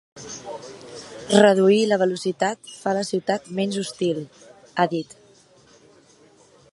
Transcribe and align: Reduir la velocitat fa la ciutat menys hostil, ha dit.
Reduir 1.43 1.83
la 1.91 1.99
velocitat 2.03 2.71
fa 2.79 2.95
la 2.99 3.05
ciutat 3.11 3.45
menys 3.61 3.79
hostil, 3.83 4.25
ha 4.85 4.89
dit. 4.95 5.17